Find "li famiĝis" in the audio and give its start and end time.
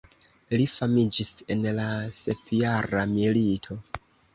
0.55-1.29